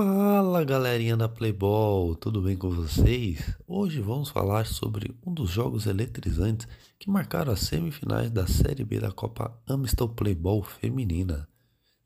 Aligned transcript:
Fala 0.00 0.62
galerinha 0.62 1.16
da 1.16 1.28
Playball, 1.28 2.14
tudo 2.14 2.40
bem 2.40 2.56
com 2.56 2.70
vocês? 2.70 3.52
Hoje 3.66 4.00
vamos 4.00 4.28
falar 4.28 4.64
sobre 4.64 5.12
um 5.26 5.34
dos 5.34 5.50
jogos 5.50 5.86
eletrizantes 5.86 6.68
que 7.00 7.10
marcaram 7.10 7.52
as 7.52 7.62
semifinais 7.62 8.30
da 8.30 8.46
Série 8.46 8.84
B 8.84 9.00
da 9.00 9.10
Copa 9.10 9.60
Amstel 9.66 10.08
Playball 10.10 10.62
Feminina. 10.62 11.48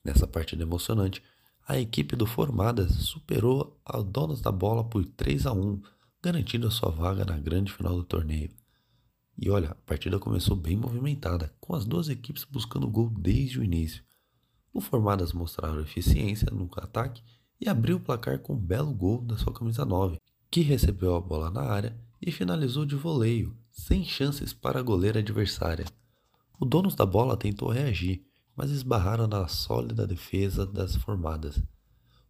Nessa 0.03 0.27
partida 0.27 0.63
emocionante, 0.63 1.23
a 1.69 1.79
equipe 1.79 2.17
do 2.17 2.25
Formadas 2.25 2.93
superou 2.93 3.79
a 3.85 4.01
Donas 4.01 4.41
da 4.41 4.51
Bola 4.51 4.83
por 4.83 5.05
3 5.05 5.45
a 5.45 5.53
1, 5.53 5.83
garantindo 6.23 6.69
a 6.69 6.71
sua 6.71 6.91
vaga 6.91 7.27
na 7.27 7.39
grande 7.39 7.71
final 7.71 7.95
do 7.95 8.05
torneio. 8.05 8.49
E 9.37 9.51
olha, 9.51 9.73
a 9.73 9.75
partida 9.75 10.19
começou 10.19 10.57
bem 10.57 10.79
movimentada, 10.79 11.55
com 11.61 11.75
as 11.75 11.85
duas 11.85 12.09
equipes 12.09 12.45
buscando 12.45 12.89
gol 12.89 13.11
desde 13.11 13.61
o 13.61 13.63
início. 13.63 14.03
O 14.73 14.81
Formadas 14.81 15.35
mostraram 15.35 15.83
eficiência 15.83 16.49
no 16.51 16.71
ataque 16.79 17.23
e 17.63 17.69
abriu 17.69 17.99
o 17.99 18.01
placar 18.01 18.41
com 18.41 18.55
um 18.55 18.59
belo 18.59 18.93
gol 18.93 19.23
da 19.23 19.39
sua 19.39 19.53
camisa 19.53 19.85
9, 19.85 20.19
que 20.51 20.63
recebeu 20.63 21.15
a 21.15 21.21
bola 21.21 21.49
na 21.49 21.63
área 21.63 21.97
e 22.21 22.33
finalizou 22.33 22.85
de 22.85 22.97
voleio, 22.97 23.57
sem 23.71 24.03
chances 24.03 24.53
para 24.53 24.81
a 24.81 24.83
goleira 24.83 25.21
adversária. 25.21 25.87
O 26.59 26.65
dono 26.65 26.93
da 26.93 27.07
bola 27.07 27.37
tentou 27.37 27.69
reagir, 27.69 28.27
mas 28.57 28.73
esbarraram 28.73 29.29
na 29.29 29.47
sólida 29.47 30.09
defesa 30.09 30.67
das 30.67 30.97
formadas. 30.97 31.63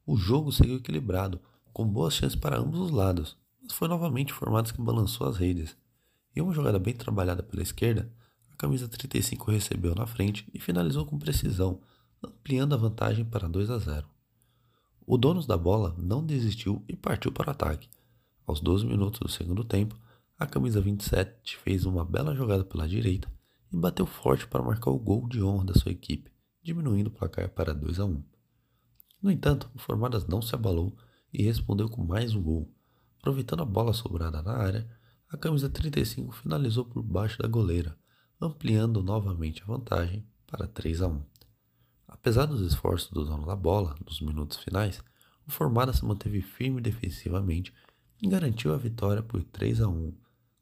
O 0.04 0.18
jogo 0.18 0.52
seguiu 0.52 0.76
equilibrado, 0.76 1.40
com 1.72 1.88
boas 1.88 2.12
chances 2.12 2.38
para 2.38 2.58
ambos 2.58 2.78
os 2.78 2.90
lados, 2.90 3.34
mas 3.62 3.72
foi 3.72 3.88
novamente 3.88 4.34
formadas 4.34 4.70
que 4.70 4.82
balançou 4.82 5.26
as 5.26 5.38
redes. 5.38 5.74
Em 6.36 6.42
uma 6.42 6.52
jogada 6.52 6.78
bem 6.78 6.92
trabalhada 6.92 7.42
pela 7.42 7.62
esquerda, 7.62 8.12
a 8.50 8.56
camisa 8.56 8.86
35 8.86 9.50
recebeu 9.50 9.94
na 9.94 10.06
frente 10.06 10.46
e 10.52 10.60
finalizou 10.60 11.06
com 11.06 11.18
precisão, 11.18 11.80
ampliando 12.22 12.74
a 12.74 12.78
vantagem 12.78 13.24
para 13.24 13.48
2 13.48 13.70
a 13.70 13.78
0. 13.78 14.12
O 15.04 15.16
dono 15.16 15.44
da 15.44 15.56
bola 15.56 15.94
não 15.98 16.24
desistiu 16.24 16.84
e 16.88 16.94
partiu 16.94 17.32
para 17.32 17.48
o 17.48 17.50
ataque. 17.50 17.88
Aos 18.46 18.60
12 18.60 18.86
minutos 18.86 19.18
do 19.18 19.28
segundo 19.28 19.64
tempo, 19.64 19.98
a 20.38 20.46
camisa 20.46 20.80
27 20.80 21.56
fez 21.58 21.84
uma 21.84 22.04
bela 22.04 22.34
jogada 22.34 22.64
pela 22.64 22.88
direita 22.88 23.28
e 23.72 23.76
bateu 23.76 24.06
forte 24.06 24.46
para 24.46 24.62
marcar 24.62 24.90
o 24.90 24.98
gol 24.98 25.28
de 25.28 25.42
honra 25.42 25.64
da 25.64 25.74
sua 25.74 25.90
equipe, 25.90 26.30
diminuindo 26.62 27.08
o 27.08 27.12
placar 27.12 27.48
para 27.48 27.74
2 27.74 27.98
a 27.98 28.04
1. 28.04 28.22
No 29.20 29.30
entanto, 29.30 29.70
o 29.74 29.78
Formadas 29.78 30.26
não 30.26 30.40
se 30.40 30.54
abalou 30.54 30.96
e 31.32 31.42
respondeu 31.42 31.88
com 31.88 32.04
mais 32.04 32.34
um 32.34 32.42
gol. 32.42 32.72
Aproveitando 33.18 33.62
a 33.62 33.66
bola 33.66 33.92
sobrada 33.92 34.40
na 34.40 34.56
área, 34.56 34.88
a 35.28 35.36
camisa 35.36 35.68
35 35.68 36.32
finalizou 36.32 36.84
por 36.84 37.02
baixo 37.02 37.40
da 37.40 37.48
goleira, 37.48 37.96
ampliando 38.40 39.02
novamente 39.02 39.62
a 39.62 39.66
vantagem 39.66 40.24
para 40.46 40.66
3 40.66 41.02
a 41.02 41.08
1. 41.08 41.31
Apesar 42.12 42.46
dos 42.46 42.60
esforços 42.60 43.10
do 43.10 43.24
dono 43.24 43.46
da 43.46 43.56
bola 43.56 43.96
nos 44.06 44.20
minutos 44.20 44.58
finais, 44.58 45.02
o 45.46 45.50
Formada 45.50 45.92
se 45.92 46.04
manteve 46.04 46.42
firme 46.42 46.80
defensivamente 46.80 47.72
e 48.20 48.28
garantiu 48.28 48.72
a 48.72 48.76
vitória 48.76 49.22
por 49.22 49.42
3 49.42 49.80
a 49.80 49.88
1, 49.88 50.14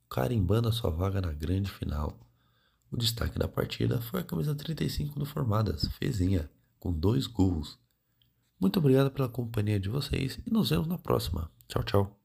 carimbando 0.08 0.68
a 0.68 0.72
sua 0.72 0.90
vaga 0.90 1.20
na 1.20 1.32
grande 1.32 1.70
final. 1.70 2.16
O 2.90 2.96
destaque 2.96 3.38
da 3.38 3.48
partida 3.48 4.00
foi 4.00 4.20
a 4.20 4.24
camisa 4.24 4.54
35 4.54 5.18
do 5.18 5.26
Formadas, 5.26 5.86
Fezinha, 5.98 6.48
com 6.78 6.92
dois 6.92 7.26
gols. 7.26 7.78
Muito 8.58 8.78
obrigado 8.78 9.10
pela 9.10 9.28
companhia 9.28 9.78
de 9.78 9.88
vocês 9.88 10.38
e 10.46 10.50
nos 10.50 10.70
vemos 10.70 10.86
na 10.86 10.98
próxima. 10.98 11.50
Tchau, 11.68 11.82
tchau. 11.82 12.19